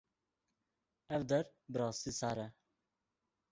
Ev 1.15 1.21
der 1.29 1.43
bi 1.71 1.77
rastî 1.81 2.11
sar 2.19 2.37
e. 2.45 2.47